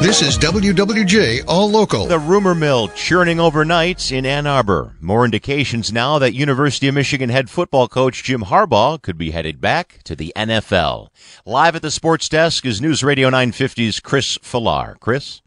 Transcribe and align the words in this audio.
This 0.00 0.22
is 0.22 0.38
WWJ 0.38 1.44
All 1.46 1.70
Local. 1.70 2.06
The 2.06 2.18
rumor 2.18 2.54
mill 2.54 2.88
churning 2.88 3.38
overnight 3.38 4.10
in 4.10 4.24
Ann 4.24 4.46
Arbor. 4.46 4.94
More 4.98 5.26
indications 5.26 5.92
now 5.92 6.18
that 6.18 6.32
University 6.32 6.88
of 6.88 6.94
Michigan 6.94 7.28
head 7.28 7.50
football 7.50 7.86
coach 7.86 8.24
Jim 8.24 8.44
Harbaugh 8.44 9.02
could 9.02 9.18
be 9.18 9.32
headed 9.32 9.60
back 9.60 10.00
to 10.04 10.16
the 10.16 10.32
NFL. 10.34 11.08
Live 11.44 11.76
at 11.76 11.82
the 11.82 11.90
sports 11.90 12.30
desk 12.30 12.64
is 12.64 12.80
News 12.80 13.04
Radio 13.04 13.28
950's 13.28 14.00
Chris 14.00 14.38
Falar. 14.38 14.98
Chris? 15.00 15.42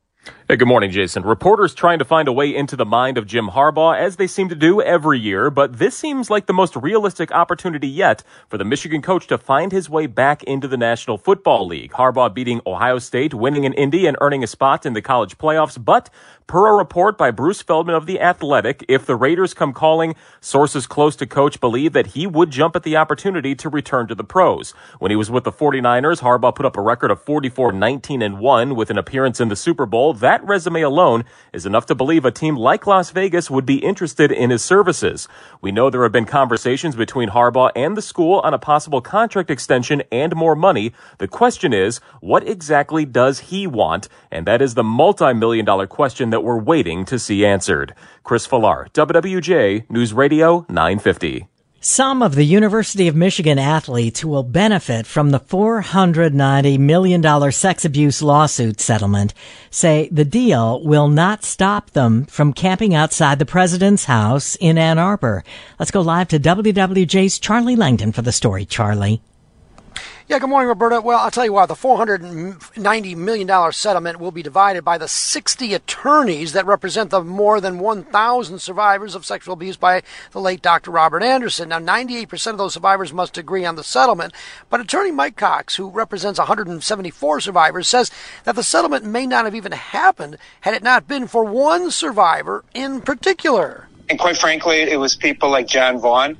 Hey, 0.53 0.57
good 0.57 0.67
morning, 0.67 0.91
Jason. 0.91 1.23
Reporters 1.23 1.73
trying 1.73 1.97
to 1.97 2.05
find 2.05 2.27
a 2.27 2.31
way 2.31 2.55
into 2.55 2.75
the 2.75 2.85
mind 2.85 3.17
of 3.17 3.25
Jim 3.25 3.47
Harbaugh, 3.47 3.97
as 3.97 4.17
they 4.17 4.27
seem 4.27 4.49
to 4.49 4.55
do 4.55 4.83
every 4.83 5.19
year, 5.19 5.49
but 5.49 5.79
this 5.79 5.97
seems 5.97 6.29
like 6.29 6.45
the 6.45 6.53
most 6.53 6.75
realistic 6.75 7.31
opportunity 7.31 7.87
yet 7.87 8.21
for 8.47 8.59
the 8.59 8.63
Michigan 8.63 9.01
coach 9.01 9.25
to 9.25 9.39
find 9.39 9.71
his 9.71 9.89
way 9.89 10.05
back 10.05 10.43
into 10.43 10.67
the 10.67 10.77
National 10.77 11.17
Football 11.17 11.65
League. 11.65 11.93
Harbaugh 11.93 12.31
beating 12.31 12.61
Ohio 12.67 12.99
State, 12.99 13.33
winning 13.33 13.63
in 13.63 13.73
Indy, 13.73 14.05
and 14.05 14.15
earning 14.21 14.43
a 14.43 14.47
spot 14.47 14.85
in 14.85 14.93
the 14.93 15.01
college 15.01 15.39
playoffs, 15.39 15.83
but 15.83 16.11
Per 16.47 16.67
a 16.67 16.73
report 16.73 17.17
by 17.17 17.31
Bruce 17.31 17.61
Feldman 17.61 17.95
of 17.95 18.05
The 18.05 18.19
Athletic, 18.19 18.83
if 18.89 19.05
the 19.05 19.15
Raiders 19.15 19.53
come 19.53 19.71
calling, 19.71 20.13
sources 20.41 20.85
close 20.85 21.15
to 21.15 21.25
coach 21.25 21.59
believe 21.59 21.93
that 21.93 22.07
he 22.07 22.27
would 22.27 22.51
jump 22.51 22.75
at 22.75 22.83
the 22.83 22.97
opportunity 22.97 23.55
to 23.55 23.69
return 23.69 24.07
to 24.07 24.15
the 24.15 24.25
pros. 24.25 24.71
When 24.99 25.09
he 25.09 25.15
was 25.15 25.31
with 25.31 25.45
the 25.45 25.51
49ers, 25.51 26.19
Harbaugh 26.19 26.53
put 26.53 26.65
up 26.65 26.77
a 26.77 26.81
record 26.81 27.11
of 27.11 27.21
44 27.21 27.71
19 27.71 28.21
and 28.21 28.39
1 28.39 28.75
with 28.75 28.89
an 28.89 28.97
appearance 28.97 29.39
in 29.39 29.47
the 29.47 29.55
Super 29.55 29.85
Bowl. 29.85 30.13
That 30.13 30.42
resume 30.45 30.81
alone 30.81 31.25
is 31.51 31.65
enough 31.65 31.85
to 31.87 31.95
believe 31.95 32.25
a 32.25 32.31
team 32.31 32.55
like 32.55 32.87
Las 32.87 33.11
Vegas 33.11 33.49
would 33.49 33.65
be 33.65 33.77
interested 33.77 34.31
in 34.31 34.49
his 34.49 34.63
services. 34.63 35.27
We 35.61 35.71
know 35.71 35.89
there 35.89 36.03
have 36.03 36.11
been 36.11 36.25
conversations 36.25 36.95
between 36.95 37.29
Harbaugh 37.29 37.71
and 37.75 37.95
the 37.95 38.01
school 38.01 38.39
on 38.41 38.53
a 38.53 38.59
possible 38.59 39.01
contract 39.01 39.49
extension 39.49 40.03
and 40.11 40.35
more 40.35 40.55
money. 40.55 40.93
The 41.17 41.27
question 41.27 41.73
is, 41.73 41.99
what 42.21 42.47
exactly 42.47 43.05
does 43.05 43.39
he 43.39 43.67
want? 43.67 44.09
And 44.31 44.45
that 44.47 44.61
is 44.61 44.73
the 44.73 44.83
multi-million 44.83 45.65
dollar 45.65 45.87
question 45.87 46.29
that 46.31 46.43
we're 46.43 46.59
waiting 46.59 47.05
to 47.05 47.19
see 47.19 47.45
answered. 47.45 47.93
Chris 48.23 48.47
Falar, 48.47 48.91
WWJ 48.91 49.89
News 49.89 50.13
Radio 50.13 50.65
950. 50.69 51.47
Some 51.85 52.23
of 52.23 52.35
the 52.35 52.45
University 52.45 53.09
of 53.09 53.15
Michigan 53.17 53.59
athletes 53.59 54.21
who 54.21 54.29
will 54.29 54.43
benefit 54.43 55.05
from 55.05 55.31
the 55.31 55.39
$490 55.41 56.79
million 56.79 57.51
sex 57.51 57.83
abuse 57.83 58.21
lawsuit 58.21 58.79
settlement 58.79 59.33
say 59.69 60.07
the 60.09 60.23
deal 60.23 60.81
will 60.81 61.09
not 61.09 61.43
stop 61.43 61.91
them 61.91 62.23
from 62.27 62.53
camping 62.53 62.95
outside 62.95 63.37
the 63.37 63.45
president's 63.45 64.05
house 64.05 64.55
in 64.61 64.77
Ann 64.77 64.97
Arbor. 64.97 65.43
Let's 65.77 65.91
go 65.91 65.99
live 65.99 66.29
to 66.29 66.39
WWJ's 66.39 67.37
Charlie 67.37 67.75
Langton 67.75 68.13
for 68.13 68.21
the 68.21 68.31
story. 68.31 68.63
Charlie. 68.63 69.21
Yeah, 70.27 70.39
good 70.39 70.49
morning, 70.49 70.69
Roberta. 70.69 71.01
Well, 71.01 71.19
I'll 71.19 71.31
tell 71.31 71.45
you 71.45 71.53
what, 71.53 71.67
the 71.67 71.73
$490 71.73 73.15
million 73.17 73.71
settlement 73.71 74.19
will 74.19 74.31
be 74.31 74.41
divided 74.41 74.83
by 74.83 74.97
the 74.97 75.07
60 75.07 75.73
attorneys 75.73 76.53
that 76.53 76.65
represent 76.65 77.09
the 77.09 77.21
more 77.21 77.59
than 77.59 77.79
1,000 77.79 78.59
survivors 78.59 79.15
of 79.15 79.25
sexual 79.25 79.53
abuse 79.53 79.75
by 79.75 80.01
the 80.31 80.39
late 80.39 80.61
Dr. 80.61 80.91
Robert 80.91 81.23
Anderson. 81.23 81.69
Now, 81.69 81.79
98% 81.79 82.51
of 82.51 82.57
those 82.57 82.73
survivors 82.73 83.11
must 83.11 83.37
agree 83.37 83.65
on 83.65 83.75
the 83.75 83.83
settlement, 83.83 84.33
but 84.69 84.79
attorney 84.79 85.11
Mike 85.11 85.35
Cox, 85.35 85.75
who 85.75 85.89
represents 85.89 86.39
174 86.39 87.39
survivors, 87.41 87.87
says 87.87 88.09
that 88.45 88.55
the 88.55 88.63
settlement 88.63 89.05
may 89.05 89.27
not 89.27 89.45
have 89.45 89.55
even 89.55 89.73
happened 89.73 90.37
had 90.61 90.73
it 90.73 90.83
not 90.83 91.07
been 91.07 91.27
for 91.27 91.43
one 91.43 91.91
survivor 91.91 92.63
in 92.73 93.01
particular. 93.01 93.87
And 94.09 94.17
quite 94.17 94.37
frankly, 94.37 94.81
it 94.81 94.99
was 94.99 95.15
people 95.15 95.49
like 95.49 95.67
John 95.67 95.99
Vaughn 95.99 96.37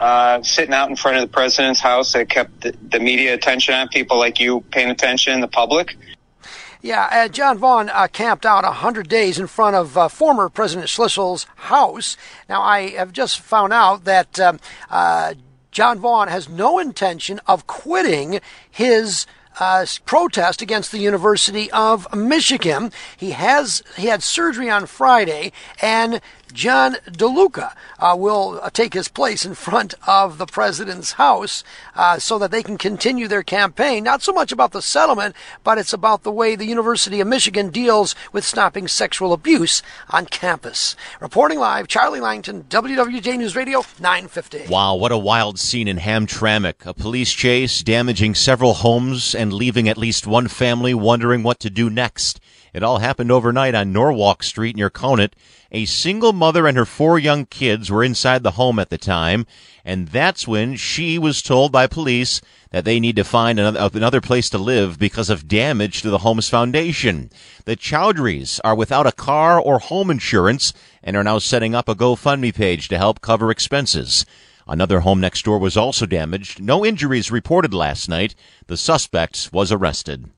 uh, 0.00 0.42
sitting 0.42 0.74
out 0.74 0.88
in 0.88 0.96
front 0.96 1.18
of 1.18 1.22
the 1.22 1.28
president's 1.28 1.78
house 1.78 2.14
that 2.14 2.28
kept 2.28 2.62
the, 2.62 2.74
the 2.88 2.98
media 2.98 3.34
attention 3.34 3.74
on 3.74 3.88
people 3.88 4.18
like 4.18 4.40
you 4.40 4.62
paying 4.70 4.90
attention, 4.90 5.40
the 5.40 5.48
public. 5.48 5.96
Yeah, 6.82 7.08
uh, 7.12 7.28
John 7.28 7.58
Vaughn 7.58 7.90
uh, 7.90 8.08
camped 8.10 8.46
out 8.46 8.64
100 8.64 9.06
days 9.06 9.38
in 9.38 9.46
front 9.46 9.76
of 9.76 9.98
uh, 9.98 10.08
former 10.08 10.48
President 10.48 10.88
Schlissel's 10.88 11.44
house. 11.56 12.16
Now, 12.48 12.62
I 12.62 12.90
have 12.90 13.12
just 13.12 13.40
found 13.40 13.74
out 13.74 14.04
that 14.04 14.40
um, 14.40 14.58
uh, 14.88 15.34
John 15.70 15.98
Vaughn 15.98 16.28
has 16.28 16.48
no 16.48 16.78
intention 16.78 17.38
of 17.46 17.66
quitting 17.66 18.40
his 18.70 19.26
uh, 19.60 19.86
protest 20.06 20.62
against 20.62 20.90
the 20.90 20.98
University 20.98 21.70
of 21.70 22.12
Michigan. 22.14 22.90
He 23.16 23.30
has 23.32 23.82
he 23.96 24.06
had 24.06 24.22
surgery 24.22 24.70
on 24.70 24.86
Friday, 24.86 25.52
and 25.80 26.20
John 26.52 26.94
DeLuca 27.06 27.72
uh, 27.98 28.16
will 28.18 28.60
uh, 28.62 28.70
take 28.70 28.94
his 28.94 29.08
place 29.08 29.44
in 29.44 29.54
front 29.54 29.94
of 30.06 30.38
the 30.38 30.46
president's 30.46 31.12
house 31.12 31.62
uh, 31.94 32.18
so 32.18 32.38
that 32.38 32.50
they 32.50 32.62
can 32.62 32.76
continue 32.76 33.28
their 33.28 33.42
campaign. 33.42 34.04
Not 34.04 34.22
so 34.22 34.32
much 34.32 34.52
about 34.52 34.72
the 34.72 34.82
settlement, 34.82 35.36
but 35.62 35.78
it's 35.78 35.92
about 35.92 36.22
the 36.22 36.32
way 36.32 36.56
the 36.56 36.66
University 36.66 37.20
of 37.20 37.28
Michigan 37.28 37.70
deals 37.70 38.14
with 38.32 38.44
stopping 38.44 38.88
sexual 38.88 39.32
abuse 39.32 39.82
on 40.10 40.26
campus. 40.26 40.96
Reporting 41.20 41.58
live, 41.58 41.88
Charlie 41.88 42.20
Langton, 42.20 42.64
WWJ 42.64 43.38
News 43.38 43.56
Radio, 43.56 43.84
950. 44.00 44.66
Wow, 44.68 44.96
what 44.96 45.12
a 45.12 45.18
wild 45.18 45.58
scene 45.58 45.88
in 45.88 45.98
Hamtramck. 45.98 46.86
A 46.86 46.94
police 46.94 47.32
chase 47.32 47.82
damaging 47.82 48.34
several 48.34 48.74
homes 48.74 49.34
and 49.34 49.49
leaving 49.52 49.88
at 49.88 49.98
least 49.98 50.26
one 50.26 50.48
family 50.48 50.94
wondering 50.94 51.42
what 51.42 51.60
to 51.60 51.70
do 51.70 51.90
next. 51.90 52.40
It 52.72 52.82
all 52.82 52.98
happened 52.98 53.32
overnight 53.32 53.74
on 53.74 53.92
Norwalk 53.92 54.42
Street 54.42 54.76
near 54.76 54.90
Conant. 54.90 55.34
A 55.72 55.84
single 55.84 56.32
mother 56.32 56.66
and 56.66 56.76
her 56.76 56.84
four 56.84 57.18
young 57.18 57.46
kids 57.46 57.90
were 57.90 58.04
inside 58.04 58.42
the 58.42 58.52
home 58.52 58.78
at 58.78 58.90
the 58.90 58.98
time, 58.98 59.46
and 59.84 60.08
that's 60.08 60.46
when 60.46 60.76
she 60.76 61.18
was 61.18 61.42
told 61.42 61.72
by 61.72 61.86
police 61.86 62.40
that 62.70 62.84
they 62.84 63.00
need 63.00 63.16
to 63.16 63.24
find 63.24 63.58
another, 63.58 63.80
uh, 63.80 63.90
another 63.92 64.20
place 64.20 64.48
to 64.50 64.58
live 64.58 64.98
because 64.98 65.30
of 65.30 65.48
damage 65.48 66.02
to 66.02 66.10
the 66.10 66.18
home's 66.18 66.48
foundation. 66.48 67.30
The 67.64 67.76
Chowdhuries 67.76 68.60
are 68.62 68.74
without 68.74 69.06
a 69.06 69.12
car 69.12 69.60
or 69.60 69.78
home 69.80 70.10
insurance 70.10 70.72
and 71.02 71.16
are 71.16 71.24
now 71.24 71.38
setting 71.38 71.74
up 71.74 71.88
a 71.88 71.94
GoFundMe 71.94 72.54
page 72.54 72.88
to 72.88 72.98
help 72.98 73.20
cover 73.20 73.50
expenses. 73.50 74.24
Another 74.70 75.00
home 75.00 75.20
next 75.20 75.44
door 75.44 75.58
was 75.58 75.76
also 75.76 76.06
damaged. 76.06 76.62
No 76.62 76.86
injuries 76.86 77.32
reported 77.32 77.74
last 77.74 78.08
night. 78.08 78.36
The 78.68 78.76
suspect 78.76 79.50
was 79.52 79.72
arrested. 79.72 80.30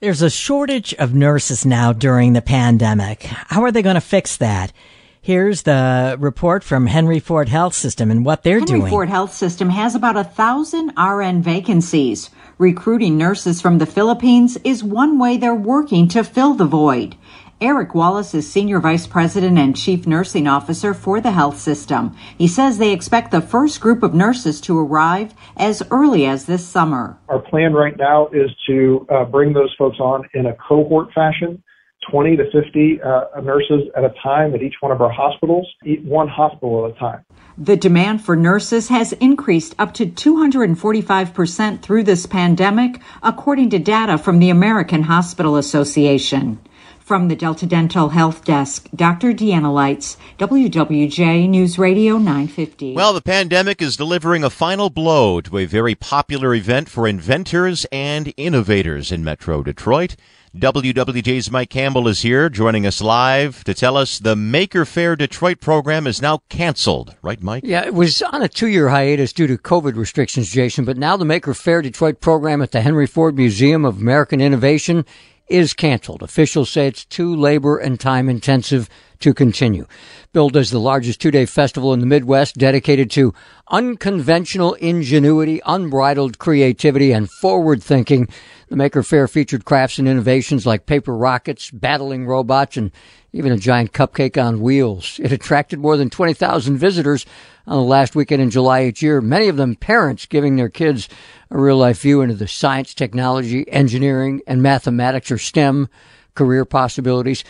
There's 0.00 0.22
a 0.22 0.30
shortage 0.30 0.94
of 0.94 1.14
nurses 1.14 1.66
now 1.66 1.92
during 1.92 2.32
the 2.32 2.40
pandemic. 2.40 3.24
How 3.24 3.62
are 3.62 3.70
they 3.70 3.82
going 3.82 3.96
to 3.96 4.00
fix 4.00 4.38
that? 4.38 4.72
Here's 5.20 5.62
the 5.62 6.16
report 6.18 6.64
from 6.64 6.86
Henry 6.86 7.20
Ford 7.20 7.50
Health 7.50 7.74
System 7.74 8.10
and 8.10 8.24
what 8.24 8.42
they're 8.42 8.58
Henry 8.58 8.66
doing. 8.66 8.80
Henry 8.80 8.90
Ford 8.90 9.08
Health 9.10 9.34
System 9.34 9.68
has 9.68 9.94
about 9.94 10.16
a 10.16 10.24
thousand 10.24 10.92
RN 10.98 11.42
vacancies. 11.42 12.30
Recruiting 12.56 13.18
nurses 13.18 13.60
from 13.60 13.78
the 13.78 13.86
Philippines 13.86 14.56
is 14.64 14.82
one 14.82 15.18
way 15.18 15.36
they're 15.36 15.54
working 15.54 16.08
to 16.08 16.24
fill 16.24 16.54
the 16.54 16.64
void. 16.64 17.16
Eric 17.60 17.94
Wallace 17.94 18.34
is 18.34 18.50
Senior 18.50 18.80
Vice 18.80 19.06
President 19.06 19.58
and 19.58 19.76
Chief 19.76 20.08
Nursing 20.08 20.48
Officer 20.48 20.92
for 20.92 21.20
the 21.20 21.30
health 21.30 21.58
system. 21.60 22.16
He 22.36 22.48
says 22.48 22.78
they 22.78 22.92
expect 22.92 23.30
the 23.30 23.40
first 23.40 23.80
group 23.80 24.02
of 24.02 24.12
nurses 24.12 24.60
to 24.62 24.78
arrive 24.78 25.34
as 25.56 25.82
early 25.92 26.26
as 26.26 26.46
this 26.46 26.66
summer. 26.66 27.16
Our 27.28 27.38
plan 27.38 27.72
right 27.72 27.96
now 27.96 28.26
is 28.28 28.50
to 28.66 29.06
uh, 29.08 29.24
bring 29.24 29.52
those 29.52 29.72
folks 29.78 29.98
on 30.00 30.28
in 30.34 30.46
a 30.46 30.54
cohort 30.54 31.12
fashion. 31.14 31.62
20 32.10 32.36
to 32.36 32.44
50 32.50 33.00
uh, 33.00 33.40
nurses 33.40 33.88
at 33.96 34.04
a 34.04 34.12
time 34.22 34.54
at 34.54 34.60
each 34.60 34.74
one 34.80 34.92
of 34.92 35.00
our 35.00 35.10
hospitals, 35.10 35.66
one 36.02 36.28
hospital 36.28 36.84
at 36.84 36.94
a 36.94 36.98
time. 36.98 37.24
The 37.56 37.76
demand 37.76 38.22
for 38.22 38.36
nurses 38.36 38.88
has 38.88 39.12
increased 39.14 39.74
up 39.78 39.94
to 39.94 40.04
245% 40.06 41.80
through 41.80 42.02
this 42.02 42.26
pandemic, 42.26 43.00
according 43.22 43.70
to 43.70 43.78
data 43.78 44.18
from 44.18 44.38
the 44.38 44.50
American 44.50 45.04
Hospital 45.04 45.56
Association. 45.56 46.58
From 47.04 47.28
the 47.28 47.36
Delta 47.36 47.66
Dental 47.66 48.08
Health 48.08 48.46
Desk, 48.46 48.88
Dr. 48.94 49.34
Deanna 49.34 49.70
Lites, 49.70 50.16
WWJ 50.38 51.46
News 51.50 51.78
Radio 51.78 52.16
950. 52.16 52.94
Well, 52.94 53.12
the 53.12 53.20
pandemic 53.20 53.82
is 53.82 53.98
delivering 53.98 54.42
a 54.42 54.48
final 54.48 54.88
blow 54.88 55.42
to 55.42 55.58
a 55.58 55.66
very 55.66 55.94
popular 55.94 56.54
event 56.54 56.88
for 56.88 57.06
inventors 57.06 57.84
and 57.92 58.32
innovators 58.38 59.12
in 59.12 59.22
Metro 59.22 59.62
Detroit. 59.62 60.16
WWJ's 60.56 61.50
Mike 61.50 61.68
Campbell 61.68 62.08
is 62.08 62.22
here 62.22 62.48
joining 62.48 62.86
us 62.86 63.02
live 63.02 63.64
to 63.64 63.74
tell 63.74 63.98
us 63.98 64.18
the 64.18 64.34
Maker 64.34 64.86
Faire 64.86 65.14
Detroit 65.14 65.60
program 65.60 66.06
is 66.06 66.22
now 66.22 66.38
canceled. 66.48 67.16
Right, 67.20 67.42
Mike? 67.42 67.64
Yeah, 67.66 67.84
it 67.84 67.92
was 67.92 68.22
on 68.22 68.40
a 68.40 68.48
two 68.48 68.68
year 68.68 68.88
hiatus 68.88 69.34
due 69.34 69.46
to 69.46 69.58
COVID 69.58 69.96
restrictions, 69.96 70.50
Jason, 70.50 70.86
but 70.86 70.96
now 70.96 71.18
the 71.18 71.26
Maker 71.26 71.52
Faire 71.52 71.82
Detroit 71.82 72.20
program 72.20 72.62
at 72.62 72.72
the 72.72 72.80
Henry 72.80 73.06
Ford 73.06 73.36
Museum 73.36 73.84
of 73.84 74.00
American 74.00 74.40
Innovation 74.40 75.04
is 75.48 75.74
canceled. 75.74 76.22
Officials 76.22 76.70
say 76.70 76.86
it's 76.86 77.04
too 77.04 77.34
labor 77.34 77.78
and 77.78 77.98
time 78.00 78.28
intensive 78.28 78.88
to 79.20 79.34
continue. 79.34 79.86
Billed 80.32 80.56
as 80.56 80.70
the 80.70 80.78
largest 80.78 81.20
two 81.20 81.30
day 81.30 81.46
festival 81.46 81.92
in 81.92 82.00
the 82.00 82.06
Midwest 82.06 82.56
dedicated 82.56 83.10
to 83.12 83.34
unconventional 83.68 84.74
ingenuity, 84.74 85.60
unbridled 85.64 86.38
creativity, 86.38 87.12
and 87.12 87.30
forward 87.30 87.82
thinking, 87.82 88.28
the 88.68 88.76
Maker 88.76 89.02
Faire 89.02 89.28
featured 89.28 89.64
crafts 89.64 89.98
and 89.98 90.08
innovations 90.08 90.66
like 90.66 90.86
paper 90.86 91.16
rockets, 91.16 91.70
battling 91.70 92.26
robots, 92.26 92.76
and 92.76 92.90
even 93.32 93.52
a 93.52 93.56
giant 93.56 93.92
cupcake 93.92 94.42
on 94.42 94.60
wheels. 94.60 95.20
It 95.22 95.32
attracted 95.32 95.78
more 95.78 95.96
than 95.96 96.10
20,000 96.10 96.76
visitors 96.76 97.26
on 97.66 97.76
the 97.76 97.82
last 97.82 98.14
weekend 98.14 98.42
in 98.42 98.50
July 98.50 98.84
each 98.84 99.02
year, 99.02 99.20
many 99.20 99.48
of 99.48 99.56
them 99.56 99.74
parents 99.74 100.26
giving 100.26 100.56
their 100.56 100.68
kids 100.68 101.08
a 101.50 101.58
real 101.58 101.78
life 101.78 102.00
view 102.00 102.20
into 102.20 102.34
the 102.34 102.46
science, 102.46 102.92
technology, 102.92 103.68
engineering, 103.70 104.42
and 104.46 104.62
mathematics 104.62 105.30
or 105.30 105.38
STEM 105.38 105.88
career 106.34 106.64
possibilities. 106.64 107.42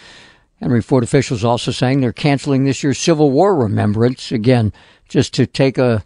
Henry 0.65 0.81
Ford 0.81 1.05
officials 1.05 1.45
also 1.45 1.73
saying 1.73 2.01
they're 2.01 2.11
canceling 2.11 2.65
this 2.65 2.83
year's 2.83 2.99
Civil 2.99 3.31
War 3.31 3.55
remembrance, 3.55 4.33
again, 4.33 4.73
just 5.11 5.35
to 5.35 5.47
take 5.47 5.77
a 5.77 6.03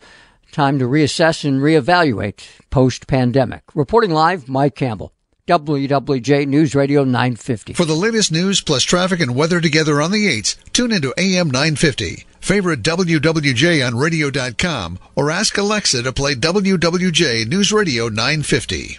time 0.51 0.81
to 0.81 0.85
reassess 0.87 1.45
and 1.45 1.61
reevaluate 1.61 2.43
post 2.69 3.07
pandemic. 3.07 3.63
Reporting 3.77 4.11
live, 4.11 4.49
Mike 4.49 4.75
Campbell. 4.75 5.13
WWJ 5.47 6.49
News 6.49 6.75
Radio 6.75 7.05
950. 7.05 7.75
For 7.75 7.85
the 7.85 7.95
latest 7.95 8.33
news 8.33 8.61
plus 8.61 8.83
traffic 8.83 9.21
and 9.21 9.37
weather 9.37 9.61
together 9.61 10.03
on 10.03 10.11
the 10.11 10.27
8s, 10.27 10.57
tune 10.73 10.91
into 10.91 11.15
AM 11.17 11.53
950. 11.53 12.27
Favorite 12.41 12.83
WWJ 12.83 13.87
on 13.87 13.97
radio.com 13.97 14.99
or 15.15 15.31
ask 15.31 15.57
Alexa 15.57 16.03
to 16.03 16.13
play 16.13 16.35
WWJ 16.35 17.47
News 17.47 17.71
Radio 17.71 18.09
950. 18.09 18.99